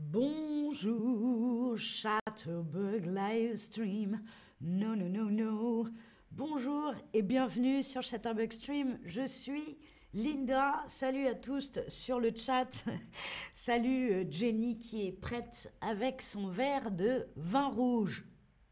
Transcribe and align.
Bonjour, 0.00 1.76
Chatterbug 1.76 3.04
Livestream. 3.04 4.22
Non, 4.60 4.94
non, 4.96 5.08
non, 5.08 5.24
non. 5.30 5.92
Bonjour 6.30 6.94
et 7.12 7.22
bienvenue 7.22 7.82
sur 7.82 8.02
Chatterbug 8.02 8.52
Stream. 8.52 9.00
Je 9.04 9.26
suis 9.26 9.76
Linda. 10.14 10.84
Salut 10.86 11.26
à 11.26 11.34
tous 11.34 11.72
sur 11.88 12.20
le 12.20 12.32
chat. 12.34 12.84
Salut 13.52 14.12
euh, 14.12 14.24
Jenny 14.30 14.78
qui 14.78 15.08
est 15.08 15.12
prête 15.12 15.74
avec 15.80 16.22
son 16.22 16.46
verre 16.46 16.92
de 16.92 17.26
vin 17.36 17.66
rouge. 17.68 18.24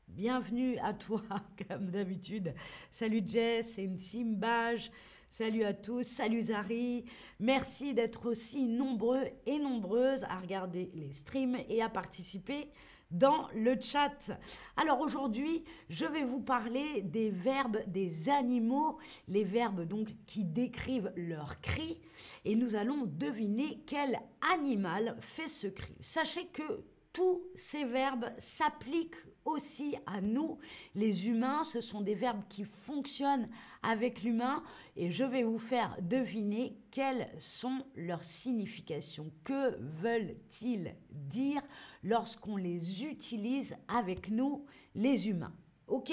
Bienvenue 0.06 0.78
à 0.78 0.94
toi, 0.94 1.22
comme 1.68 1.90
d'habitude. 1.90 2.54
Salut 2.88 3.22
Jess 3.26 3.78
et 3.78 3.90
Simbage. 3.98 4.92
Salut 5.28 5.64
à 5.64 5.74
tous, 5.74 6.04
salut 6.04 6.40
Zari. 6.40 7.04
Merci 7.40 7.94
d'être 7.94 8.30
aussi 8.30 8.66
nombreux 8.66 9.24
et 9.44 9.58
nombreuses 9.58 10.24
à 10.24 10.38
regarder 10.38 10.90
les 10.94 11.12
streams 11.12 11.58
et 11.68 11.82
à 11.82 11.88
participer 11.88 12.70
dans 13.10 13.48
le 13.54 13.78
chat. 13.80 14.30
Alors 14.76 15.00
aujourd'hui, 15.00 15.64
je 15.90 16.06
vais 16.06 16.24
vous 16.24 16.40
parler 16.40 17.02
des 17.02 17.30
verbes 17.30 17.78
des 17.86 18.28
animaux, 18.28 18.98
les 19.28 19.44
verbes 19.44 19.82
donc 19.82 20.14
qui 20.26 20.44
décrivent 20.44 21.12
leur 21.16 21.60
cri 21.60 22.00
et 22.44 22.56
nous 22.56 22.76
allons 22.76 23.04
deviner 23.04 23.82
quel 23.86 24.18
animal 24.54 25.16
fait 25.20 25.48
ce 25.48 25.66
cri. 25.66 25.94
Sachez 26.00 26.46
que 26.46 26.84
tous 27.16 27.40
ces 27.54 27.84
verbes 27.86 28.26
s'appliquent 28.36 29.16
aussi 29.46 29.96
à 30.04 30.20
nous, 30.20 30.58
les 30.94 31.28
humains. 31.28 31.64
Ce 31.64 31.80
sont 31.80 32.02
des 32.02 32.14
verbes 32.14 32.42
qui 32.50 32.64
fonctionnent 32.64 33.48
avec 33.82 34.22
l'humain 34.22 34.62
et 34.96 35.10
je 35.10 35.24
vais 35.24 35.42
vous 35.42 35.58
faire 35.58 35.96
deviner 36.02 36.76
quelles 36.90 37.30
sont 37.38 37.86
leurs 37.94 38.22
significations. 38.22 39.32
Que 39.44 39.78
veulent-ils 39.80 40.94
dire 41.10 41.62
lorsqu'on 42.02 42.56
les 42.56 43.06
utilise 43.06 43.76
avec 43.88 44.28
nous, 44.28 44.66
les 44.94 45.30
humains? 45.30 45.56
Ok? 45.86 46.12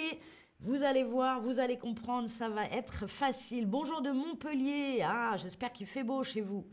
Vous 0.63 0.83
allez 0.83 1.03
voir, 1.03 1.41
vous 1.41 1.59
allez 1.59 1.77
comprendre, 1.77 2.29
ça 2.29 2.47
va 2.47 2.65
être 2.67 3.05
facile. 3.05 3.65
Bonjour 3.65 4.01
de 4.01 4.11
Montpellier. 4.11 5.03
Ah, 5.05 5.35
j'espère 5.37 5.73
qu'il 5.73 5.87
fait 5.87 6.03
beau 6.03 6.23
chez 6.23 6.39
vous. 6.39 6.65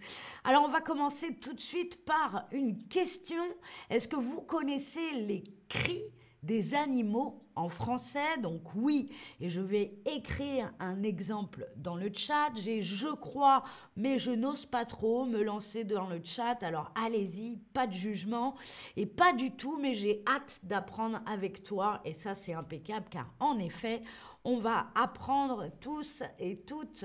Alors, 0.44 0.62
on 0.64 0.70
va 0.70 0.80
commencer 0.80 1.34
tout 1.34 1.54
de 1.54 1.60
suite 1.60 2.04
par 2.04 2.46
une 2.52 2.86
question. 2.86 3.42
Est-ce 3.90 4.06
que 4.06 4.14
vous 4.14 4.42
connaissez 4.42 5.10
les 5.14 5.42
cris 5.68 6.04
des 6.42 6.74
animaux 6.74 7.42
en 7.56 7.68
français. 7.68 8.38
Donc 8.42 8.62
oui, 8.74 9.10
et 9.40 9.48
je 9.48 9.60
vais 9.60 9.94
écrire 10.06 10.72
un 10.78 11.02
exemple 11.02 11.68
dans 11.76 11.96
le 11.96 12.10
chat. 12.12 12.50
J'ai 12.54 12.82
je 12.82 13.08
crois, 13.08 13.62
mais 13.96 14.18
je 14.18 14.30
n'ose 14.30 14.66
pas 14.66 14.84
trop 14.84 15.24
me 15.24 15.42
lancer 15.42 15.84
dans 15.84 16.08
le 16.08 16.20
chat. 16.22 16.62
Alors 16.62 16.92
allez-y, 16.94 17.58
pas 17.72 17.86
de 17.86 17.92
jugement 17.92 18.54
et 18.96 19.06
pas 19.06 19.32
du 19.32 19.50
tout, 19.52 19.78
mais 19.78 19.94
j'ai 19.94 20.22
hâte 20.26 20.60
d'apprendre 20.62 21.20
avec 21.26 21.62
toi 21.62 22.00
et 22.04 22.12
ça 22.12 22.34
c'est 22.34 22.54
impeccable 22.54 23.06
car 23.10 23.32
en 23.40 23.58
effet, 23.58 24.02
on 24.44 24.56
va 24.56 24.88
apprendre 24.94 25.68
tous 25.80 26.22
et 26.38 26.56
toutes 26.56 27.04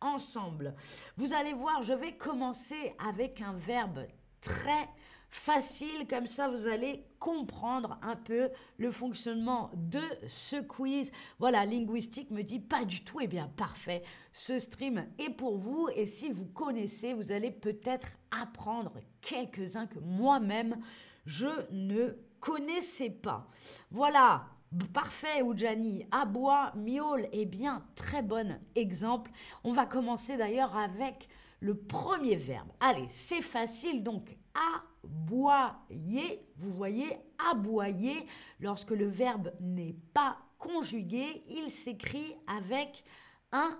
ensemble. 0.00 0.74
Vous 1.16 1.32
allez 1.32 1.52
voir, 1.52 1.82
je 1.82 1.92
vais 1.92 2.16
commencer 2.16 2.94
avec 3.08 3.40
un 3.40 3.52
verbe 3.52 4.06
très 4.40 4.88
facile, 5.32 6.06
comme 6.08 6.26
ça 6.26 6.48
vous 6.48 6.68
allez 6.68 7.04
comprendre 7.18 7.98
un 8.02 8.16
peu 8.16 8.50
le 8.76 8.92
fonctionnement 8.92 9.70
de 9.74 10.00
ce 10.28 10.60
quiz. 10.60 11.10
Voilà, 11.38 11.64
linguistique 11.64 12.30
me 12.30 12.42
dit 12.42 12.60
pas 12.60 12.84
du 12.84 13.02
tout, 13.02 13.20
et 13.20 13.24
eh 13.24 13.28
bien 13.28 13.48
parfait, 13.56 14.02
ce 14.32 14.58
stream 14.58 15.06
est 15.18 15.30
pour 15.30 15.56
vous 15.56 15.88
et 15.96 16.06
si 16.06 16.30
vous 16.30 16.46
connaissez, 16.46 17.14
vous 17.14 17.32
allez 17.32 17.50
peut-être 17.50 18.08
apprendre 18.30 18.92
quelques-uns 19.22 19.86
que 19.86 19.98
moi-même 19.98 20.76
je 21.24 21.48
ne 21.70 22.10
connaissais 22.38 23.10
pas. 23.10 23.48
Voilà, 23.90 24.46
Parfait, 24.92 25.42
Oujani. 25.42 26.06
Aboie, 26.10 26.72
miaule. 26.76 27.28
Eh 27.32 27.44
bien, 27.44 27.84
très 27.94 28.22
bon 28.22 28.58
exemple. 28.74 29.30
On 29.64 29.72
va 29.72 29.84
commencer 29.84 30.36
d'ailleurs 30.36 30.76
avec 30.76 31.28
le 31.60 31.76
premier 31.76 32.36
verbe. 32.36 32.68
Allez, 32.80 33.06
c'est 33.08 33.42
facile. 33.42 34.02
Donc, 34.02 34.36
aboyer, 34.54 36.46
vous 36.56 36.72
voyez, 36.72 37.18
aboyer, 37.50 38.26
lorsque 38.60 38.90
le 38.90 39.06
verbe 39.06 39.52
n'est 39.60 39.96
pas 40.14 40.38
conjugué, 40.58 41.44
il 41.48 41.70
s'écrit 41.70 42.34
avec 42.46 43.04
un 43.52 43.78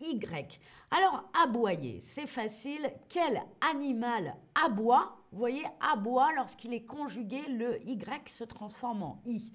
Y. 0.00 0.60
Alors, 0.90 1.30
aboyer, 1.44 2.00
c'est 2.04 2.26
facile. 2.26 2.92
Quel 3.08 3.42
animal 3.60 4.36
aboie? 4.54 5.16
Vous 5.30 5.38
voyez, 5.38 5.64
aboie, 5.80 6.32
lorsqu'il 6.32 6.74
est 6.74 6.84
conjugué, 6.84 7.42
le 7.48 7.80
Y 7.88 8.28
se 8.28 8.44
transforme 8.44 9.04
en 9.04 9.22
I. 9.24 9.52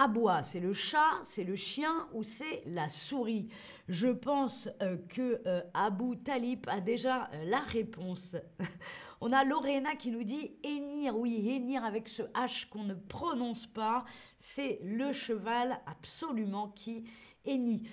Aboie, 0.00 0.44
c'est 0.44 0.60
le 0.60 0.72
chat, 0.72 1.18
c'est 1.24 1.42
le 1.42 1.56
chien 1.56 2.06
ou 2.12 2.22
c'est 2.22 2.62
la 2.66 2.88
souris 2.88 3.48
Je 3.88 4.06
pense 4.06 4.68
euh, 4.80 4.96
que 5.08 5.42
euh, 5.48 5.60
Abou 5.74 6.14
Talib 6.14 6.64
a 6.68 6.80
déjà 6.80 7.28
euh, 7.32 7.44
la 7.46 7.58
réponse. 7.58 8.36
On 9.20 9.32
a 9.32 9.42
Lorena 9.42 9.96
qui 9.96 10.12
nous 10.12 10.22
dit 10.22 10.52
hennir, 10.62 11.18
oui, 11.18 11.50
hennir 11.50 11.84
avec 11.84 12.08
ce 12.08 12.22
H 12.22 12.68
qu'on 12.68 12.84
ne 12.84 12.94
prononce 12.94 13.66
pas, 13.66 14.04
c'est 14.36 14.78
le 14.84 15.12
cheval 15.12 15.80
absolument 15.86 16.68
qui 16.68 17.02
hennit. 17.44 17.88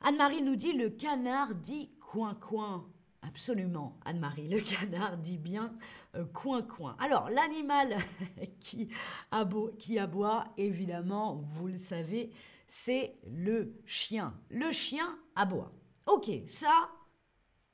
Anne-Marie 0.00 0.40
nous 0.40 0.56
dit 0.56 0.72
le 0.72 0.88
canard 0.88 1.54
dit 1.54 1.90
coin-coin. 2.00 2.86
Absolument, 3.20 3.98
Anne-Marie, 4.06 4.48
le 4.48 4.60
canard 4.60 5.18
dit 5.18 5.36
bien 5.36 5.74
coin-coin. 6.24 6.96
Alors, 6.98 7.30
l'animal 7.30 7.96
qui, 8.60 8.88
aboie, 9.30 9.70
qui 9.78 9.98
aboie, 9.98 10.44
évidemment, 10.56 11.44
vous 11.50 11.68
le 11.68 11.78
savez, 11.78 12.30
c'est 12.66 13.16
le 13.26 13.74
chien. 13.84 14.34
Le 14.50 14.72
chien 14.72 15.18
aboie. 15.34 15.72
Ok, 16.06 16.30
ça, 16.46 16.90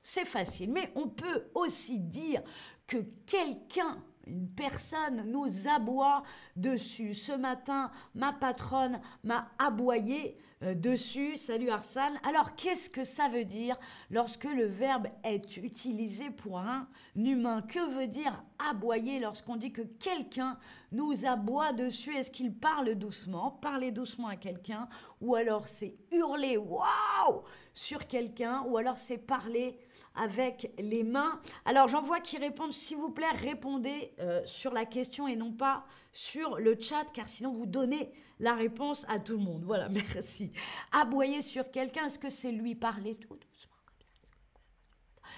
c'est 0.03 0.25
facile. 0.25 0.72
Mais 0.72 0.92
on 0.97 1.08
peut 1.08 1.50
aussi 1.54 2.00
dire 2.00 2.42
que 2.86 2.98
quelqu'un, 3.26 4.03
une 4.26 4.48
personne 4.48 5.30
nous 5.30 5.69
aboie 5.69 6.22
dessus. 6.56 7.14
Ce 7.14 7.32
matin, 7.32 7.91
ma 8.14 8.32
patronne 8.32 9.00
m'a 9.24 9.50
aboyé 9.59 10.36
euh, 10.36 10.42
dessus. 10.75 11.37
Salut 11.37 11.71
Arsane. 11.71 12.19
Alors, 12.28 12.55
qu'est-ce 12.55 12.89
que 12.89 13.05
ça 13.05 13.28
veut 13.28 13.45
dire 13.45 13.77
lorsque 14.11 14.45
le 14.45 14.65
verbe 14.65 15.09
est 15.25 15.56
utilisé 15.56 16.31
pour 16.31 16.59
un 16.59 16.89
humain? 17.17 17.62
Que 17.62 17.91
veut 17.91 18.06
dire 18.06 18.45
aboyer 18.71 19.19
lorsqu'on 19.19 19.56
dit 19.56 19.72
que 19.72 19.83
quelqu'un 19.83 20.59
nous 20.93 21.27
aboie 21.27 21.72
dessus? 21.72 22.15
Est-ce 22.15 22.31
qu'il 22.31 22.55
parle 22.55 22.95
doucement 22.95 23.51
Parler 23.51 23.91
doucement 23.91 24.28
à 24.28 24.37
quelqu'un 24.37 24.89
Ou 25.21 25.34
alors 25.34 25.67
c'est 25.67 25.97
hurler 26.12 26.56
waouh 26.56 27.43
sur 27.75 28.06
quelqu'un 28.06 28.62
Ou 28.69 28.77
alors 28.77 28.99
c'est 28.99 29.19
parler 29.19 29.78
avec 30.15 30.72
les 30.78 31.03
mains? 31.03 31.41
Alors, 31.65 31.89
j'en 31.89 32.03
vois 32.03 32.21
qui 32.21 32.39
répondent. 32.39 32.72
S'il 32.72 32.99
vous 32.99 33.11
plaît, 33.11 33.27
répondez 33.41 34.15
euh, 34.21 34.41
sur 34.47 34.72
la 34.72 34.84
question 34.84 35.27
et 35.27 35.34
non 35.37 35.53
pas 35.53 35.84
sur 36.12 36.59
le 36.59 36.78
chat, 36.78 37.05
car 37.12 37.27
sinon 37.27 37.53
vous 37.53 37.67
donnez 37.67 38.12
la 38.42 38.54
réponse 38.54 39.06
à 39.08 39.19
tout 39.20 39.38
le 39.38 39.44
monde. 39.44 39.62
Voilà, 39.64 39.88
merci. 40.14 40.53
Aboyer 40.91 41.41
sur 41.41 41.70
quelqu'un, 41.70 42.06
est-ce 42.06 42.19
que 42.19 42.28
c'est 42.28 42.53
lui 42.53 42.75
parler 42.75 43.14
tout 43.14 43.36
doucement 43.36 43.72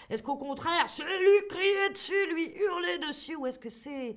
Est-ce 0.09 0.23
qu'au 0.23 0.37
contraire, 0.37 0.87
c'est 0.89 1.05
lui 1.05 1.49
crier 1.49 1.91
dessus, 1.91 2.27
lui 2.33 2.51
hurler 2.57 2.99
dessus 3.07 3.37
Ou 3.37 3.47
est-ce 3.47 3.59
que 3.59 3.69
c'est 3.69 4.17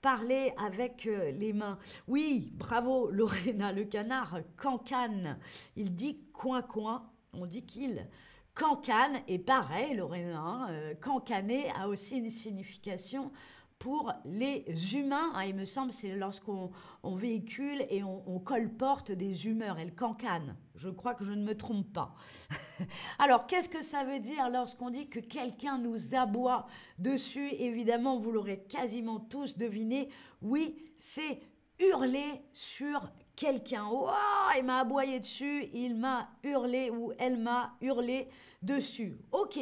parler 0.00 0.52
avec 0.64 1.06
euh, 1.06 1.32
les 1.32 1.52
mains? 1.52 1.76
Oui, 2.06 2.52
bravo 2.54 3.10
Lorena, 3.10 3.72
le 3.72 3.84
canard 3.84 4.38
cancane. 4.56 5.38
Il 5.76 5.94
dit 5.94 6.22
coin-coin, 6.32 7.10
on 7.32 7.46
dit 7.46 7.66
qu'il 7.66 8.06
cancane. 8.54 9.18
Et 9.26 9.40
pareil, 9.40 9.96
Lorena, 9.96 10.68
euh, 10.70 10.94
cancaner 10.94 11.68
a 11.72 11.88
aussi 11.88 12.18
une 12.18 12.30
signification 12.30 13.32
pour 13.80 14.12
les 14.26 14.94
humains. 14.94 15.32
Hein, 15.34 15.46
il 15.46 15.56
me 15.56 15.64
semble 15.64 15.90
c'est 15.90 16.14
lorsqu'on 16.14 16.70
véhicule 17.02 17.84
et 17.88 18.04
on, 18.04 18.38
colporte 18.38 19.10
des 19.10 19.46
humeurs, 19.46 19.78
elle 19.78 19.94
cancane. 19.94 20.56
Je 20.76 20.88
crois 20.88 21.14
que 21.14 21.24
je 21.24 21.32
ne 21.32 21.42
me 21.42 21.56
trompe 21.56 21.92
pas. 21.92 22.14
Alors, 23.18 23.46
qu'est-ce 23.46 23.68
que 23.68 23.82
ça 23.82 24.04
veut 24.04 24.20
dire 24.20 24.48
lorsqu'on 24.50 24.90
dit 24.90 25.08
que 25.08 25.18
quelqu'un 25.18 25.78
nous 25.78 26.14
aboie 26.14 26.66
dessus? 26.98 27.48
Évidemment, 27.58 28.18
vous 28.20 28.30
l'aurez 28.30 28.62
quasiment 28.68 29.18
tous 29.18 29.56
deviné. 29.56 30.10
Oui, 30.42 30.76
c'est 30.98 31.40
hurler 31.78 32.42
sur 32.52 33.10
quelqu'un. 33.34 33.86
Oh, 33.90 34.10
il 34.58 34.64
m'a 34.64 34.80
aboyé 34.80 35.20
dessus, 35.20 35.64
il 35.72 35.96
m'a 35.96 36.28
hurlé 36.42 36.90
ou 36.90 37.12
elle 37.18 37.38
m'a 37.38 37.76
hurlé 37.80 38.28
dessus. 38.62 39.18
Ok, 39.32 39.58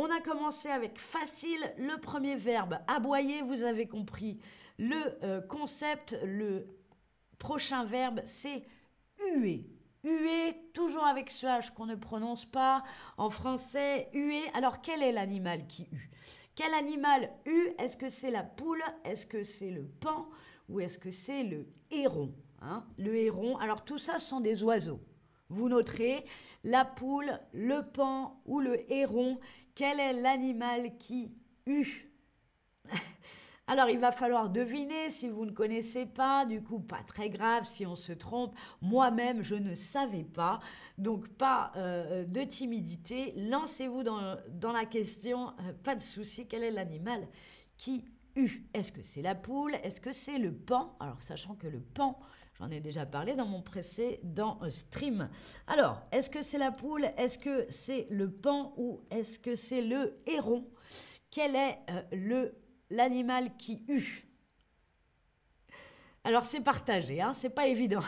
on 0.00 0.10
a 0.10 0.20
commencé 0.20 0.68
avec 0.68 0.98
facile, 0.98 1.60
le 1.76 2.00
premier 2.00 2.34
verbe, 2.34 2.78
aboyer, 2.86 3.42
vous 3.42 3.64
avez 3.64 3.86
compris. 3.86 4.38
Le 4.78 4.96
euh, 5.24 5.42
concept, 5.42 6.16
le 6.24 6.66
prochain 7.38 7.84
verbe, 7.84 8.22
c'est 8.24 8.64
huer. 9.18 9.66
Huer, 10.02 10.56
toujours 10.72 11.04
avec 11.04 11.30
ce 11.30 11.44
H 11.44 11.74
qu'on 11.74 11.84
ne 11.84 11.96
prononce 11.96 12.46
pas. 12.46 12.82
En 13.18 13.28
français, 13.28 14.08
huer. 14.14 14.42
Alors, 14.54 14.80
quel 14.80 15.02
est 15.02 15.12
l'animal 15.12 15.66
qui 15.66 15.86
hue? 15.92 16.10
Quel 16.54 16.72
animal 16.72 17.30
U 17.44 17.68
Est-ce 17.78 17.98
que 17.98 18.08
c'est 18.08 18.30
la 18.30 18.42
poule? 18.42 18.82
Est-ce 19.04 19.26
que 19.26 19.44
c'est 19.44 19.70
le 19.70 19.84
pan? 19.84 20.30
Ou 20.70 20.80
est-ce 20.80 20.96
que 20.96 21.10
c'est 21.10 21.42
le 21.42 21.66
héron 21.90 22.32
hein? 22.62 22.84
Le 22.96 23.16
héron. 23.16 23.58
Alors 23.58 23.84
tout 23.84 23.98
ça 23.98 24.18
sont 24.18 24.40
des 24.40 24.62
oiseaux. 24.62 25.00
Vous 25.50 25.68
noterez 25.68 26.24
la 26.62 26.84
poule, 26.84 27.38
le 27.52 27.82
pan 27.82 28.40
ou 28.46 28.60
le 28.60 28.90
héron. 28.92 29.38
Quel 29.74 30.00
est 30.00 30.12
l'animal 30.12 30.96
qui 30.98 31.32
U 31.66 32.06
alors 33.66 33.88
il 33.88 33.98
va 33.98 34.10
falloir 34.10 34.50
deviner 34.50 35.10
si 35.10 35.28
vous 35.28 35.46
ne 35.46 35.52
connaissez 35.52 36.04
pas, 36.04 36.44
du 36.44 36.62
coup 36.62 36.80
pas 36.80 37.02
très 37.06 37.30
grave 37.30 37.64
si 37.66 37.86
on 37.86 37.96
se 37.96 38.12
trompe. 38.12 38.56
Moi-même 38.82 39.42
je 39.42 39.54
ne 39.54 39.74
savais 39.74 40.24
pas, 40.24 40.60
donc 40.98 41.28
pas 41.28 41.72
euh, 41.76 42.24
de 42.24 42.42
timidité. 42.42 43.32
Lancez-vous 43.36 44.02
dans, 44.02 44.72
la 44.72 44.84
question, 44.86 45.50
euh, 45.60 45.72
pas 45.84 45.94
de 45.94 46.02
souci, 46.02 46.48
quel 46.48 46.64
est 46.64 46.72
l'animal 46.72 47.28
qui 47.76 48.04
eut? 48.34 48.66
Est-ce 48.74 48.90
que 48.90 49.02
c'est 49.02 49.22
la 49.22 49.34
poule? 49.36 49.74
Est-ce 49.84 50.00
que 50.00 50.12
c'est 50.12 50.38
le 50.38 50.52
pan? 50.52 50.96
Alors 50.98 51.22
sachant 51.22 51.54
que 51.54 51.68
le 51.68 51.80
pan, 51.80 52.18
J'en 52.60 52.70
ai 52.70 52.80
déjà 52.80 53.06
parlé 53.06 53.34
dans 53.34 53.46
mon 53.46 53.62
précédent 53.62 54.60
stream. 54.68 55.30
Alors, 55.66 56.02
est-ce 56.12 56.28
que 56.28 56.42
c'est 56.42 56.58
la 56.58 56.70
poule? 56.70 57.06
Est-ce 57.16 57.38
que 57.38 57.66
c'est 57.70 58.06
le 58.10 58.30
pan? 58.30 58.74
Ou 58.76 59.00
est-ce 59.10 59.38
que 59.38 59.56
c'est 59.56 59.80
le 59.80 60.20
héron? 60.26 60.68
Quel 61.30 61.56
est 61.56 61.78
euh, 62.12 62.50
l'animal 62.90 63.56
qui 63.56 63.82
eut. 63.88 64.26
Alors 66.24 66.44
c'est 66.44 66.60
partagé, 66.60 67.22
hein, 67.22 67.32
c'est 67.32 67.50
pas 67.50 67.66
évident. 67.66 68.02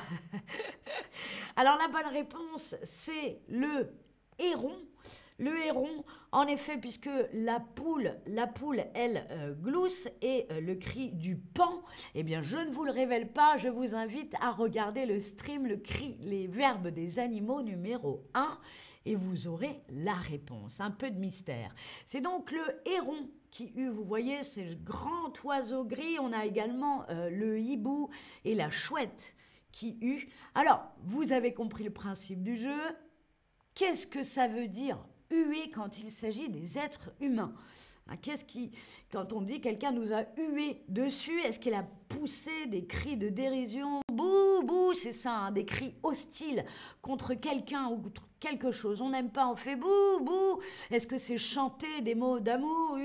Alors 1.56 1.78
la 1.78 1.88
bonne 1.88 2.12
réponse, 2.12 2.76
c'est 2.82 3.40
le 3.48 3.96
héron. 4.38 4.76
Le 5.38 5.56
héron, 5.64 6.04
en 6.30 6.46
effet, 6.46 6.78
puisque 6.78 7.10
la 7.32 7.58
poule, 7.58 8.16
la 8.26 8.46
poule, 8.46 8.84
elle 8.94 9.26
euh, 9.30 9.54
glousse 9.54 10.08
et 10.20 10.46
euh, 10.50 10.60
le 10.60 10.76
cri 10.76 11.10
du 11.10 11.36
pan, 11.36 11.82
eh 12.14 12.22
bien, 12.22 12.42
je 12.42 12.58
ne 12.58 12.70
vous 12.70 12.84
le 12.84 12.92
révèle 12.92 13.32
pas. 13.32 13.56
Je 13.56 13.68
vous 13.68 13.94
invite 13.94 14.34
à 14.40 14.52
regarder 14.52 15.04
le 15.04 15.20
stream, 15.20 15.66
le 15.66 15.78
cri, 15.78 16.16
les 16.20 16.46
verbes 16.46 16.88
des 16.88 17.18
animaux 17.18 17.62
numéro 17.62 18.24
1 18.34 18.58
et 19.04 19.16
vous 19.16 19.48
aurez 19.48 19.82
la 19.88 20.14
réponse. 20.14 20.80
Un 20.80 20.90
peu 20.90 21.10
de 21.10 21.18
mystère. 21.18 21.74
C'est 22.06 22.20
donc 22.20 22.52
le 22.52 22.62
héron 22.86 23.28
qui 23.50 23.72
eut, 23.74 23.88
vous 23.88 24.04
voyez, 24.04 24.42
c'est 24.44 24.64
le 24.64 24.76
grand 24.76 25.32
oiseau 25.44 25.84
gris. 25.84 26.18
On 26.20 26.32
a 26.32 26.46
également 26.46 27.04
euh, 27.10 27.30
le 27.30 27.58
hibou 27.58 28.10
et 28.44 28.54
la 28.54 28.70
chouette 28.70 29.34
qui 29.72 29.98
eut. 30.02 30.28
Alors, 30.54 30.84
vous 31.04 31.32
avez 31.32 31.52
compris 31.52 31.84
le 31.84 31.92
principe 31.92 32.42
du 32.42 32.56
jeu. 32.56 32.80
Qu'est-ce 33.74 34.06
que 34.06 34.22
ça 34.22 34.48
veut 34.48 34.68
dire 34.68 34.98
huer 35.30 35.70
quand 35.70 35.98
il 35.98 36.10
s'agit 36.10 36.48
des 36.50 36.78
êtres 36.78 37.10
humains 37.20 37.54
hein, 38.08 38.16
Qu'est-ce 38.20 38.44
qui, 38.44 38.70
quand 39.10 39.32
on 39.32 39.40
dit 39.40 39.60
quelqu'un 39.60 39.92
nous 39.92 40.12
a 40.12 40.24
hué 40.36 40.82
dessus, 40.88 41.40
est-ce 41.40 41.58
qu'il 41.58 41.72
a 41.74 41.86
poussé 42.08 42.66
des 42.66 42.84
cris 42.84 43.16
de 43.16 43.30
dérision 43.30 44.02
Bouh, 44.12 44.62
bouh, 44.62 44.92
c'est 44.92 45.12
ça, 45.12 45.32
hein, 45.32 45.52
des 45.52 45.64
cris 45.64 45.94
hostiles 46.02 46.66
contre 47.00 47.32
quelqu'un 47.32 47.88
ou 47.88 47.96
contre 47.96 48.28
quelque 48.40 48.72
chose. 48.72 49.00
On 49.00 49.08
n'aime 49.08 49.30
pas, 49.30 49.48
on 49.48 49.56
fait 49.56 49.76
bouh, 49.76 50.20
bouh. 50.20 50.60
Est-ce 50.90 51.06
que 51.06 51.16
c'est 51.16 51.38
chanter 51.38 52.02
des 52.02 52.14
mots 52.14 52.40
d'amour 52.40 52.98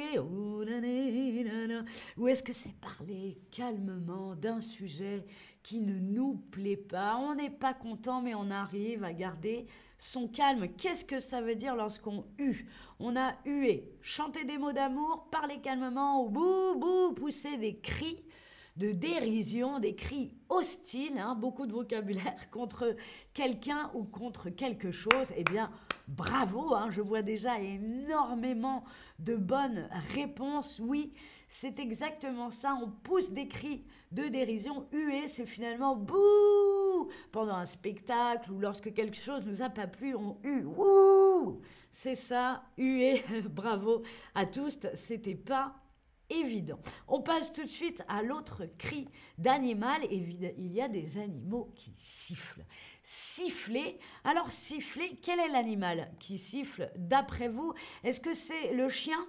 Ou 2.17 2.27
est-ce 2.27 2.43
que 2.43 2.53
c'est 2.53 2.75
parler 2.81 3.39
calmement 3.51 4.35
d'un 4.35 4.59
sujet 4.59 5.25
qui 5.63 5.79
ne 5.79 5.97
nous 5.97 6.35
plaît 6.51 6.75
pas? 6.75 7.15
On 7.15 7.35
n'est 7.35 7.49
pas 7.49 7.73
content, 7.73 8.21
mais 8.21 8.35
on 8.35 8.51
arrive 8.51 9.05
à 9.05 9.13
garder 9.13 9.65
son 9.97 10.27
calme. 10.27 10.67
Qu'est-ce 10.77 11.05
que 11.05 11.19
ça 11.19 11.41
veut 11.41 11.55
dire 11.55 11.75
lorsqu'on 11.75 12.25
hue? 12.37 12.67
On 12.99 13.15
a 13.15 13.33
hué, 13.45 13.91
chanter 14.01 14.45
des 14.45 14.57
mots 14.57 14.73
d'amour, 14.73 15.27
parler 15.31 15.59
calmement, 15.59 16.23
ou 16.23 16.29
bouh, 16.29 16.79
bouh, 16.79 17.13
pousser 17.13 17.57
des 17.57 17.77
cris 17.79 18.23
de 18.77 18.91
dérision, 18.91 19.79
des 19.79 19.95
cris 19.95 20.35
hostiles, 20.49 21.17
hein, 21.17 21.35
beaucoup 21.35 21.65
de 21.65 21.73
vocabulaire 21.73 22.49
contre 22.51 22.95
quelqu'un 23.33 23.91
ou 23.95 24.03
contre 24.03 24.49
quelque 24.49 24.91
chose, 24.91 25.33
eh 25.35 25.43
bien, 25.43 25.71
bravo, 26.07 26.75
hein, 26.75 26.89
je 26.91 27.01
vois 27.01 27.23
déjà 27.23 27.59
énormément 27.59 28.83
de 29.19 29.35
bonnes 29.35 29.89
réponses. 30.13 30.79
Oui, 30.79 31.11
c'est 31.49 31.79
exactement 31.79 32.51
ça, 32.51 32.77
on 32.81 32.89
pousse 32.89 33.31
des 33.31 33.47
cris 33.47 33.85
de 34.11 34.27
dérision. 34.27 34.87
Huer, 34.91 35.27
c'est 35.27 35.45
finalement 35.45 35.95
bouh 35.95 37.09
pendant 37.31 37.55
un 37.55 37.65
spectacle 37.65 38.51
ou 38.51 38.59
lorsque 38.59 38.93
quelque 38.93 39.17
chose 39.17 39.45
nous 39.45 39.61
a 39.61 39.69
pas 39.69 39.87
plu, 39.87 40.15
on 40.15 40.37
hue. 40.43 40.65
Ouh 40.65 41.61
C'est 41.89 42.15
ça, 42.15 42.63
huer, 42.77 43.23
bravo 43.49 44.03
à 44.35 44.45
tous, 44.45 44.77
c'était 44.93 45.35
pas 45.35 45.75
évident. 46.29 46.79
On 47.07 47.21
passe 47.21 47.53
tout 47.53 47.63
de 47.63 47.69
suite 47.69 48.03
à 48.09 48.21
l'autre 48.21 48.65
cri 48.77 49.07
d'animal. 49.37 50.01
Il 50.11 50.73
y 50.73 50.81
a 50.81 50.87
des 50.89 51.17
animaux 51.17 51.71
qui 51.75 51.93
sifflent. 51.95 52.65
Siffler. 53.03 53.99
Alors 54.25 54.51
siffler, 54.51 55.17
quel 55.21 55.39
est 55.39 55.47
l'animal 55.47 56.11
qui 56.19 56.37
siffle 56.37 56.91
d'après 56.97 57.47
vous? 57.47 57.73
Est-ce 58.03 58.19
que 58.19 58.33
c'est 58.33 58.73
le 58.73 58.89
chien? 58.89 59.25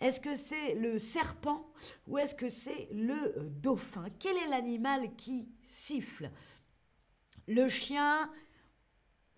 Est-ce 0.00 0.20
que 0.20 0.36
c'est 0.36 0.74
le 0.74 0.98
serpent 0.98 1.72
Ou 2.06 2.18
est-ce 2.18 2.34
que 2.34 2.48
c'est 2.48 2.88
le 2.92 3.48
dauphin? 3.50 4.06
Quel 4.18 4.36
est 4.36 4.48
l'animal 4.48 5.14
qui 5.16 5.48
siffle? 5.64 6.30
Le 7.46 7.68
chien, 7.68 8.30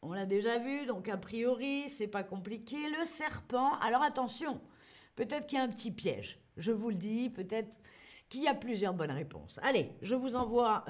on 0.03 0.13
l'a 0.13 0.27
déjà 0.27 0.59
vu, 0.59 0.87
donc 0.87 1.09
a 1.09 1.17
priori, 1.17 1.89
c'est 1.89 2.09
pas 2.09 2.25
compliqué. 2.25 2.77
Le 2.99 3.05
serpent, 3.05 3.79
alors 3.79 4.03
attention, 4.03 4.61
peut-être 5.17 5.47
qu'il 5.47 5.59
y 5.59 5.61
a 5.61 5.65
un 5.65 5.69
petit 5.69 5.93
piège 5.93 6.41
je 6.61 6.73
vous 6.73 6.91
le 6.91 6.97
dis, 6.97 7.31
peut-être 7.31 7.79
qu'il 8.29 8.43
y 8.43 8.49
a 8.49 8.55
plusieurs 8.55 8.95
bonnes 8.95 9.11
réponses. 9.11 9.59
Allez, 9.63 9.91
je 10.03 10.15
vous 10.15 10.37
envoie 10.37 10.85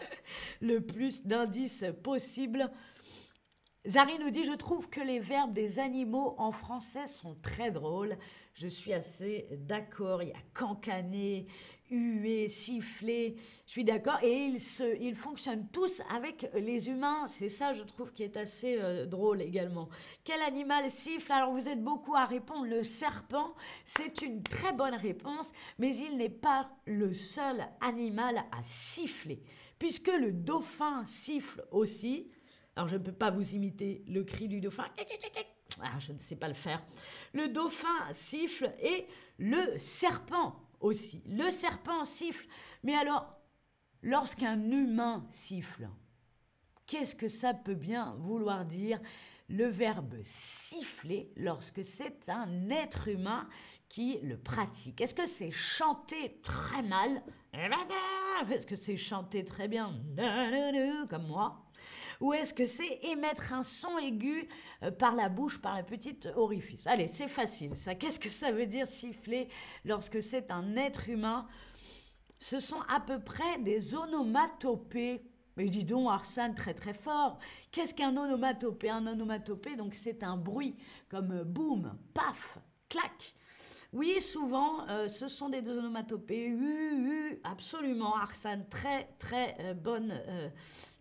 le 0.60 0.80
plus 0.80 1.26
d'indices 1.26 1.84
possible. 2.02 2.70
Zari 3.86 4.18
nous 4.20 4.30
dit, 4.30 4.44
je 4.44 4.52
trouve 4.52 4.88
que 4.88 5.00
les 5.00 5.18
verbes 5.18 5.52
des 5.52 5.78
animaux 5.78 6.34
en 6.38 6.52
français 6.52 7.06
sont 7.06 7.34
très 7.36 7.70
drôles. 7.70 8.16
Je 8.56 8.68
suis 8.68 8.94
assez 8.94 9.46
d'accord. 9.50 10.22
Il 10.22 10.30
y 10.30 10.32
a 10.32 10.36
cancaner, 10.54 11.46
huer, 11.90 12.48
siffler. 12.48 13.36
Je 13.66 13.70
suis 13.70 13.84
d'accord. 13.84 14.18
Et 14.22 14.56
ils 14.98 15.14
fonctionnent 15.14 15.68
tous 15.70 16.00
avec 16.14 16.48
les 16.54 16.88
humains. 16.88 17.28
C'est 17.28 17.50
ça, 17.50 17.74
je 17.74 17.82
trouve, 17.82 18.14
qui 18.14 18.22
est 18.22 18.38
assez 18.38 18.78
euh, 18.80 19.04
drôle 19.04 19.42
également. 19.42 19.90
Quel 20.24 20.40
animal 20.40 20.90
siffle? 20.90 21.30
Alors, 21.32 21.52
vous 21.52 21.68
êtes 21.68 21.84
beaucoup 21.84 22.14
à 22.14 22.24
répondre. 22.24 22.66
Le 22.66 22.82
serpent, 22.82 23.54
c'est 23.84 24.22
une 24.22 24.42
très 24.42 24.72
bonne 24.72 24.94
réponse, 24.94 25.52
mais 25.78 25.94
il 25.94 26.16
n'est 26.16 26.30
pas 26.30 26.70
le 26.86 27.12
seul 27.12 27.62
animal 27.82 28.38
à 28.38 28.62
siffler, 28.62 29.42
puisque 29.78 30.08
le 30.08 30.32
dauphin 30.32 31.04
siffle 31.04 31.62
aussi. 31.72 32.30
Alors, 32.74 32.88
je 32.88 32.96
ne 32.96 33.02
peux 33.02 33.12
pas 33.12 33.30
vous 33.30 33.54
imiter 33.54 34.02
le 34.08 34.24
cri 34.24 34.48
du 34.48 34.62
dauphin. 34.62 34.86
Ah, 35.82 35.98
je 35.98 36.12
ne 36.12 36.18
sais 36.18 36.36
pas 36.36 36.48
le 36.48 36.54
faire. 36.54 36.82
Le 37.32 37.48
dauphin 37.48 38.12
siffle 38.12 38.72
et 38.80 39.06
le 39.38 39.78
serpent 39.78 40.56
aussi. 40.80 41.22
Le 41.26 41.50
serpent 41.50 42.04
siffle. 42.04 42.46
Mais 42.82 42.94
alors, 42.94 43.26
lorsqu'un 44.02 44.58
humain 44.70 45.26
siffle, 45.30 45.88
qu'est-ce 46.86 47.14
que 47.14 47.28
ça 47.28 47.52
peut 47.52 47.74
bien 47.74 48.14
vouloir 48.18 48.64
dire 48.64 49.00
le 49.48 49.66
verbe 49.66 50.16
siffler 50.24 51.32
lorsque 51.36 51.84
c'est 51.84 52.28
un 52.28 52.70
être 52.70 53.08
humain 53.08 53.48
qui 53.88 54.18
le 54.22 54.38
pratique? 54.38 55.00
Est-ce 55.00 55.14
que 55.14 55.26
c'est 55.26 55.50
chanter 55.50 56.40
très 56.42 56.82
mal? 56.82 57.22
Est-ce 57.52 58.66
que 58.66 58.76
c'est 58.76 58.96
chanter 58.96 59.44
très 59.44 59.68
bien 59.68 59.94
comme 61.08 61.26
moi 61.26 61.65
ou 62.20 62.32
est-ce 62.32 62.54
que 62.54 62.66
c'est 62.66 63.04
émettre 63.04 63.52
un 63.52 63.62
son 63.62 63.98
aigu 63.98 64.48
euh, 64.82 64.90
par 64.90 65.14
la 65.14 65.28
bouche, 65.28 65.60
par 65.60 65.74
la 65.74 65.82
petite 65.82 66.28
orifice? 66.34 66.86
Allez, 66.86 67.08
c'est 67.08 67.28
facile 67.28 67.74
ça. 67.74 67.94
Qu'est-ce 67.94 68.18
que 68.18 68.30
ça 68.30 68.52
veut 68.52 68.66
dire 68.66 68.88
siffler 68.88 69.48
lorsque 69.84 70.22
c'est 70.22 70.50
un 70.50 70.76
être 70.76 71.08
humain? 71.08 71.46
Ce 72.38 72.60
sont 72.60 72.80
à 72.88 73.00
peu 73.00 73.18
près 73.20 73.58
des 73.60 73.94
onomatopées. 73.94 75.22
Mais 75.56 75.68
dis 75.68 75.84
donc, 75.84 76.10
Arsène, 76.10 76.54
très 76.54 76.74
très 76.74 76.92
fort. 76.92 77.38
Qu'est-ce 77.72 77.94
qu'un 77.94 78.14
onomatopée? 78.16 78.90
Un 78.90 79.06
onomatopée, 79.06 79.76
donc 79.76 79.94
c'est 79.94 80.22
un 80.22 80.36
bruit 80.36 80.76
comme 81.08 81.32
euh, 81.32 81.44
boum, 81.44 81.96
paf, 82.12 82.58
clac. 82.88 83.34
Oui, 83.92 84.20
souvent, 84.20 84.86
euh, 84.88 85.08
ce 85.08 85.28
sont 85.28 85.48
des 85.48 85.66
onomatopées. 85.66 86.54
absolument, 87.44 88.14
Arsène, 88.16 88.66
très 88.68 89.04
très 89.18 89.74
bonne 89.74 90.12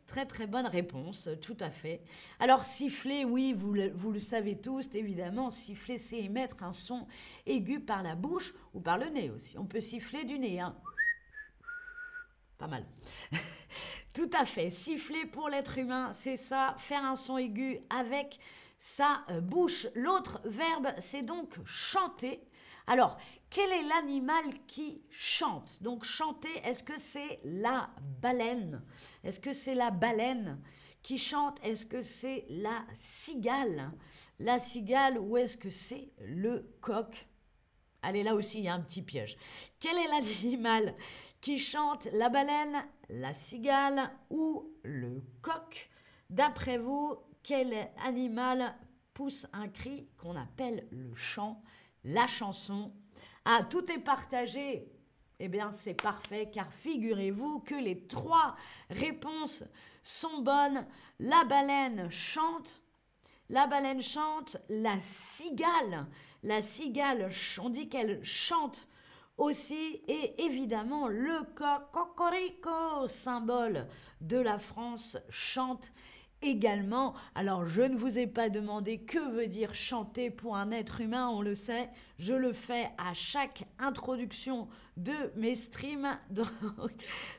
Très 0.07 0.25
très 0.25 0.45
bonne 0.45 0.67
réponse, 0.67 1.29
tout 1.41 1.57
à 1.59 1.71
fait. 1.71 2.01
Alors 2.39 2.63
siffler, 2.63 3.25
oui, 3.25 3.53
vous 3.53 3.73
le, 3.73 3.89
vous 3.89 4.11
le 4.11 4.19
savez 4.19 4.55
tous, 4.55 4.87
évidemment, 4.93 5.49
siffler, 5.49 5.97
c'est 5.97 6.19
émettre 6.19 6.61
un 6.63 6.73
son 6.73 7.07
aigu 7.47 7.79
par 7.79 8.03
la 8.03 8.15
bouche 8.15 8.53
ou 8.73 8.79
par 8.79 8.99
le 8.99 9.07
nez 9.07 9.31
aussi. 9.31 9.57
On 9.57 9.65
peut 9.65 9.81
siffler 9.81 10.23
du 10.23 10.37
nez, 10.37 10.59
hein. 10.59 10.75
Pas 12.57 12.67
mal. 12.67 12.85
tout 14.13 14.29
à 14.39 14.45
fait. 14.45 14.69
Siffler 14.69 15.25
pour 15.25 15.49
l'être 15.49 15.77
humain, 15.77 16.11
c'est 16.13 16.37
ça, 16.37 16.75
faire 16.79 17.03
un 17.03 17.15
son 17.15 17.37
aigu 17.37 17.79
avec 17.89 18.39
sa 18.77 19.23
euh, 19.31 19.41
bouche. 19.41 19.87
L'autre 19.95 20.39
verbe, 20.45 20.87
c'est 20.99 21.23
donc 21.23 21.57
chanter. 21.65 22.41
Alors, 22.87 23.17
quel 23.49 23.71
est 23.71 23.83
l'animal 23.83 24.45
qui 24.67 25.03
chante? 25.09 25.81
Donc 25.81 26.03
chanter, 26.03 26.53
est-ce 26.63 26.83
que 26.83 26.99
c'est 26.99 27.39
la 27.43 27.89
baleine? 28.21 28.83
Est-ce 29.23 29.39
que 29.39 29.53
c'est 29.53 29.75
la 29.75 29.91
baleine 29.91 30.61
qui 31.01 31.17
chante? 31.17 31.59
Est-ce 31.63 31.85
que 31.85 32.01
c'est 32.01 32.45
la 32.49 32.85
cigale? 32.93 33.91
La 34.39 34.59
cigale 34.59 35.17
ou 35.19 35.37
est-ce 35.37 35.57
que 35.57 35.69
c'est 35.69 36.11
le 36.19 36.75
coq? 36.81 37.27
Allez, 38.01 38.23
là 38.23 38.35
aussi, 38.35 38.59
il 38.59 38.65
y 38.65 38.67
a 38.67 38.73
un 38.73 38.81
petit 38.81 39.01
piège. 39.01 39.37
Quel 39.79 39.97
est 39.97 40.07
l'animal 40.07 40.95
qui 41.41 41.57
chante 41.57 42.05
La 42.13 42.29
baleine, 42.29 42.85
la 43.09 43.33
cigale 43.33 44.11
ou 44.29 44.73
le 44.83 45.23
coq? 45.41 45.89
D'après 46.29 46.77
vous, 46.77 47.15
quel 47.41 47.73
animal 48.05 48.75
pousse 49.13 49.47
un 49.53 49.69
cri 49.69 50.09
qu'on 50.17 50.35
appelle 50.35 50.87
le 50.91 51.15
chant, 51.15 51.63
la 52.03 52.27
chanson 52.27 52.91
ah, 53.45 53.63
tout 53.63 53.91
est 53.91 53.99
partagé. 53.99 54.91
Eh 55.39 55.47
bien, 55.47 55.71
c'est 55.71 55.93
parfait, 55.93 56.49
car 56.51 56.71
figurez-vous 56.73 57.59
que 57.59 57.75
les 57.75 58.07
trois 58.07 58.55
réponses 58.89 59.63
sont 60.03 60.41
bonnes. 60.41 60.85
La 61.19 61.43
baleine 61.43 62.09
chante, 62.09 62.81
la 63.49 63.67
baleine 63.67 64.01
chante, 64.01 64.57
la 64.69 64.99
cigale, 64.99 66.07
la 66.43 66.61
cigale, 66.61 67.29
on 67.61 67.69
dit 67.69 67.89
qu'elle 67.89 68.23
chante 68.23 68.87
aussi, 69.37 70.01
et 70.07 70.45
évidemment 70.45 71.07
le 71.07 71.43
cocorico, 71.91 73.07
symbole 73.07 73.87
de 74.21 74.37
la 74.37 74.57
France, 74.57 75.17
chante 75.29 75.91
également. 76.41 77.13
Alors, 77.33 77.65
je 77.65 77.81
ne 77.81 77.95
vous 77.95 78.17
ai 78.17 78.27
pas 78.27 78.49
demandé 78.49 78.99
que 78.99 79.19
veut 79.31 79.47
dire 79.47 79.73
chanter 79.73 80.29
pour 80.29 80.55
un 80.55 80.71
être 80.71 81.01
humain, 81.01 81.29
on 81.29 81.41
le 81.41 81.55
sait. 81.55 81.89
Je 82.19 82.33
le 82.33 82.53
fais 82.53 82.89
à 82.97 83.13
chaque 83.13 83.63
introduction 83.79 84.67
de 84.97 85.13
mes 85.35 85.55
streams, 85.55 86.17
donc 86.29 86.49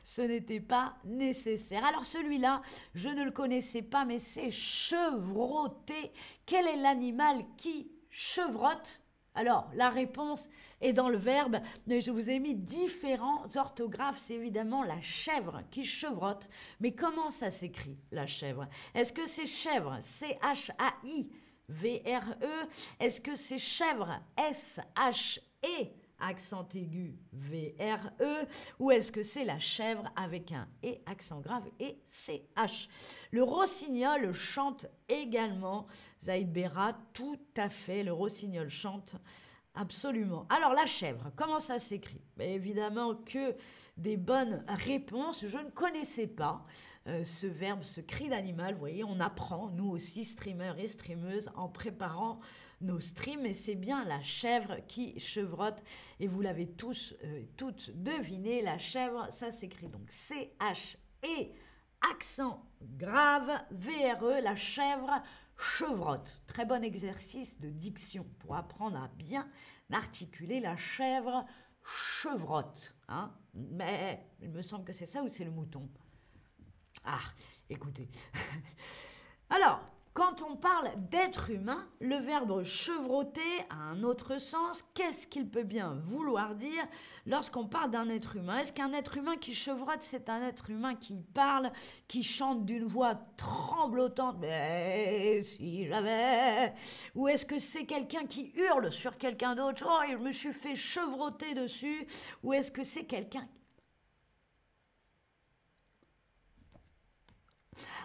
ce 0.03 0.21
n'était 0.21 0.59
pas 0.59 0.95
nécessaire. 1.05 1.85
Alors, 1.85 2.05
celui-là, 2.05 2.61
je 2.93 3.09
ne 3.09 3.23
le 3.23 3.31
connaissais 3.31 3.81
pas, 3.81 4.05
mais 4.05 4.19
c'est 4.19 4.51
chevrotter. 4.51 6.11
Quel 6.45 6.67
est 6.67 6.81
l'animal 6.81 7.43
qui 7.57 7.91
chevrotte 8.09 9.01
alors, 9.37 9.69
la 9.75 9.89
réponse 9.89 10.49
est 10.81 10.93
dans 10.93 11.09
le 11.09 11.17
verbe, 11.17 11.59
mais 11.85 12.01
je 12.01 12.09
vous 12.09 12.27
ai 12.31 12.39
mis 12.39 12.55
différents 12.55 13.45
orthographes. 13.55 14.17
C'est 14.17 14.33
évidemment 14.33 14.83
la 14.83 14.99
chèvre 14.99 15.61
qui 15.69 15.85
chevrotte. 15.85 16.49
Mais 16.79 16.93
comment 16.93 17.29
ça 17.29 17.51
s'écrit, 17.51 17.99
la 18.11 18.25
chèvre? 18.25 18.67
Est-ce 18.95 19.13
que 19.13 19.27
c'est 19.27 19.45
chèvre 19.45 19.99
C-H-A-I 20.01 21.31
V-R-E 21.69 22.67
Est-ce 22.99 23.21
que 23.21 23.35
c'est 23.35 23.59
chèvre 23.59 24.19
S-H-E 24.37 26.06
accent 26.19 26.67
aigu 26.73 27.15
V-R-E, 27.33 28.45
ou 28.79 28.91
est-ce 28.91 29.11
que 29.11 29.23
c'est 29.23 29.45
la 29.45 29.59
chèvre 29.59 30.05
avec 30.15 30.51
un 30.51 30.67
E 30.83 30.95
accent 31.05 31.39
grave 31.39 31.63
et 31.79 31.99
C-H 32.05 32.89
Le 33.31 33.43
rossignol 33.43 34.31
chante 34.33 34.87
également, 35.09 35.87
Zaïd 36.21 36.51
Bera, 36.51 36.93
tout 37.13 37.39
à 37.55 37.69
fait, 37.69 38.03
le 38.03 38.13
rossignol 38.13 38.69
chante 38.69 39.15
absolument. 39.75 40.47
Alors 40.49 40.73
la 40.73 40.85
chèvre, 40.85 41.31
comment 41.35 41.59
ça 41.59 41.79
s'écrit? 41.79 42.21
Ben, 42.35 42.49
Évidemment 42.49 43.15
que 43.15 43.55
des 43.97 44.17
bonnes 44.17 44.63
réponses, 44.67 45.45
je 45.45 45.57
ne 45.57 45.69
connaissais 45.69 46.27
pas 46.27 46.65
euh, 47.07 47.23
ce 47.23 47.47
verbe, 47.47 47.83
ce 47.83 48.01
cri 48.01 48.29
d'animal, 48.29 48.73
vous 48.73 48.79
voyez, 48.79 49.03
on 49.03 49.19
apprend, 49.19 49.69
nous 49.69 49.89
aussi, 49.89 50.25
streamers 50.25 50.77
et 50.77 50.87
streameuses, 50.87 51.49
en 51.55 51.69
préparant 51.69 52.39
nos 52.81 52.99
streams 52.99 53.45
et 53.45 53.53
c'est 53.53 53.75
bien 53.75 54.05
la 54.05 54.21
chèvre 54.21 54.77
qui 54.87 55.19
chevrotte. 55.19 55.83
Et 56.19 56.27
vous 56.27 56.41
l'avez 56.41 56.67
tous 56.67 57.15
euh, 57.23 57.43
toutes 57.57 57.91
deviné 57.91 58.61
la 58.61 58.77
chèvre 58.77 59.27
ça 59.31 59.51
s'écrit 59.51 59.87
donc 59.87 60.09
C 60.11 60.53
H 60.59 60.97
et 61.23 61.51
accent 62.11 62.63
grave 62.81 63.51
VRE 63.71 64.41
la 64.43 64.55
chèvre 64.55 65.21
chevrotte. 65.57 66.41
Très 66.47 66.65
bon 66.65 66.83
exercice 66.83 67.59
de 67.59 67.69
diction 67.69 68.25
pour 68.39 68.55
apprendre 68.55 68.97
à 68.97 69.07
bien 69.07 69.49
articuler 69.91 70.59
la 70.59 70.77
chèvre 70.77 71.45
chevrotte 71.83 72.95
hein. 73.07 73.33
Mais 73.53 74.27
il 74.41 74.49
me 74.49 74.61
semble 74.61 74.85
que 74.85 74.93
c'est 74.93 75.05
ça 75.05 75.23
ou 75.23 75.29
c'est 75.29 75.45
le 75.45 75.51
mouton? 75.51 75.89
Ah 77.05 77.21
écoutez. 77.69 78.09
Alors 79.49 79.81
quand 80.17 80.41
on 80.41 80.55
parle 80.55 80.89
d'être 81.11 81.51
humain, 81.51 81.87
le 81.99 82.15
verbe 82.15 82.63
chevroter 82.63 83.39
a 83.69 83.75
un 83.75 84.01
autre 84.01 84.41
sens. 84.41 84.83
Qu'est-ce 84.95 85.27
qu'il 85.27 85.47
peut 85.47 85.61
bien 85.61 86.01
vouloir 86.07 86.55
dire 86.55 86.87
lorsqu'on 87.27 87.67
parle 87.67 87.91
d'un 87.91 88.09
être 88.09 88.35
humain? 88.35 88.57
Est-ce 88.57 88.73
qu'un 88.73 88.93
être 88.93 89.17
humain 89.17 89.35
qui 89.37 89.53
chevrotte, 89.53 90.01
c'est 90.01 90.27
un 90.27 90.41
être 90.41 90.71
humain 90.71 90.95
qui 90.95 91.21
parle, 91.35 91.71
qui 92.07 92.23
chante 92.23 92.65
d'une 92.65 92.87
voix 92.87 93.13
tremblotante? 93.37 94.37
Mais 94.39 95.43
si 95.43 95.85
j'avais 95.85 96.73
Ou 97.13 97.27
est-ce 97.27 97.45
que 97.45 97.59
c'est 97.59 97.85
quelqu'un 97.85 98.25
qui 98.25 98.51
hurle 98.55 98.91
sur 98.91 99.19
quelqu'un 99.19 99.53
d'autre? 99.53 99.87
Oh, 99.87 100.03
il 100.09 100.17
me 100.17 100.31
suis 100.31 100.51
fait 100.51 100.75
chevroter 100.75 101.53
dessus. 101.53 102.07
Ou 102.41 102.53
est-ce 102.53 102.71
que 102.71 102.81
c'est 102.81 103.05
quelqu'un 103.05 103.47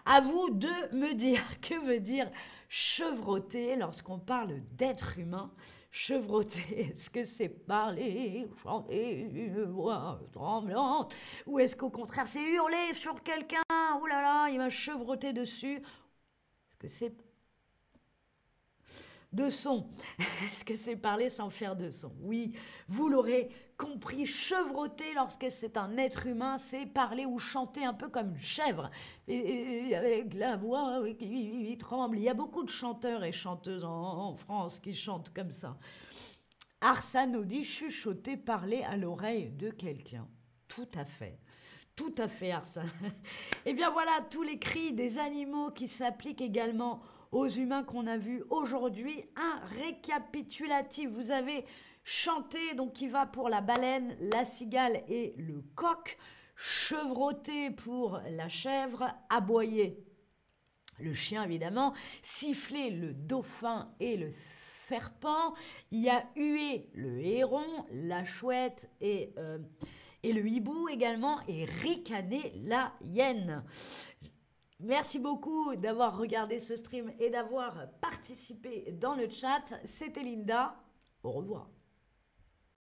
À 0.05 0.21
vous 0.21 0.51
de 0.51 0.97
me 0.97 1.15
dire 1.15 1.43
que 1.61 1.75
veut 1.87 2.01
dire 2.01 2.31
chevroter 2.69 3.77
lorsqu'on 3.77 4.19
parle 4.19 4.61
d'être 4.73 5.19
humain. 5.19 5.53
Chevroter, 5.91 6.91
est-ce 6.95 7.11
que 7.11 7.23
c'est 7.23 7.49
parler, 7.49 8.49
chanter 8.63 9.21
une 9.33 9.65
voix 9.65 10.21
tremblante? 10.33 11.15
Ou 11.47 11.59
est-ce 11.59 11.77
qu'au 11.77 11.91
contraire 11.91 12.29
c'est 12.29 12.43
hurler 12.43 12.95
sur 12.95 13.23
quelqu'un? 13.23 13.63
Ouh 14.01 14.07
là 14.07 14.23
là, 14.23 14.49
il 14.51 14.59
m'a 14.59 14.71
chevroté 14.71 15.33
dessus. 15.33 15.77
Est-ce 15.77 16.77
que 16.79 16.89
c'est 16.89 17.32
de 19.33 19.51
son. 19.51 19.89
Est-ce 20.19 20.65
que 20.65 20.77
c'est 20.77 20.97
parler 20.97 21.31
sans 21.31 21.51
faire 21.51 21.77
de 21.77 21.91
son? 21.91 22.13
Oui, 22.21 22.55
vous 22.89 23.09
l'aurez 23.09 23.51
compris, 23.77 24.27
chevroter 24.27 25.15
lorsque 25.15 25.51
c'est 25.51 25.77
un 25.77 25.97
être 25.97 26.27
humain, 26.27 26.59
c'est 26.59 26.87
parler 26.87 27.27
ou 27.27 27.39
chanter 27.39 27.85
un 27.85 27.95
peu 27.95 28.09
comme 28.09 28.31
une 28.31 28.39
chèvre, 28.39 28.91
et, 29.27 29.95
avec 29.97 30.35
la 30.35 30.57
voix 30.57 31.03
qui 31.19 31.77
tremble. 31.79 32.19
Il 32.19 32.23
y 32.23 32.29
a 32.29 32.35
beaucoup 32.35 32.63
de 32.63 32.69
chanteurs 32.69 33.25
et 33.25 33.33
chanteuses 33.33 33.85
en, 33.85 34.37
France 34.37 34.79
qui 34.81 34.95
chantent 34.95 35.33
comme 35.33 35.53
ça. 35.53 35.77
Arsène 36.81 37.33
nous 37.33 37.45
dit 37.45 37.65
chuchoter, 37.65 38.37
parler 38.37 38.83
à 38.83 38.97
l'oreille 38.97 39.51
de 39.51 39.71
quelqu'un. 39.71 40.29
Tout 40.69 40.89
à 40.95 41.05
fait. 41.05 41.39
Tout 41.95 42.15
à 42.19 42.29
fait, 42.29 42.53
Arsène. 42.53 42.91
Eh 43.65 43.75
bien 43.75 43.91
voilà 43.91 44.21
tous 44.31 44.43
les 44.43 44.59
cris 44.59 44.93
des 44.93 45.19
animaux 45.19 45.71
qui 45.71 45.87
s'appliquent 45.87 46.41
également 46.41 47.01
aux 47.33 47.49
humains 47.49 47.83
qu'on 47.83 48.07
a 48.07 48.17
vus 48.17 48.45
aujourd'hui. 48.51 49.25
Un 49.37 49.61
récapitulatif. 49.83 51.11
Vous 51.11 51.31
avez 51.33 51.65
chanté, 52.05 52.75
donc 52.75 52.93
qui 52.93 53.09
va 53.09 53.27
pour 53.27 53.49
la 53.49 53.61
baleine, 53.61 54.17
la 54.33 54.45
cigale 54.45 55.03
et 55.09 55.35
le 55.37 55.63
coq. 55.75 56.17
Chevroté 56.55 57.71
pour 57.71 58.21
la 58.31 58.49
chèvre, 58.49 59.09
aboyer 59.31 60.05
le 60.99 61.13
chien 61.13 61.45
évidemment, 61.45 61.93
siffler 62.23 62.91
le 62.91 63.13
dauphin 63.13 63.93
et 64.01 64.17
le 64.17 64.31
serpent, 64.89 65.55
il 65.91 66.01
y 66.01 66.11
a 66.11 66.25
hué 66.37 66.89
le 66.95 67.21
héron, 67.21 67.87
la 67.91 68.25
chouette 68.25 68.91
et, 69.01 69.33
euh, 69.39 69.59
et 70.23 70.33
le 70.33 70.47
hibou 70.47 70.89
également, 70.89 71.41
et 71.49 71.65
ricaner 71.65 72.53
la 72.65 72.93
hyène. 73.01 73.65
Merci 74.83 75.21
beaucoup 75.21 75.77
d'avoir 75.77 76.19
regardé 76.19 76.59
ce 76.59 76.77
stream 76.77 77.13
et 77.21 77.31
d'avoir 77.31 77.89
participé 78.01 78.91
dans 79.01 79.15
le 79.15 79.31
chat. 79.31 79.63
C'était 79.85 80.25
Linda. 80.25 80.75
Au 81.23 81.31
revoir. 81.31 81.71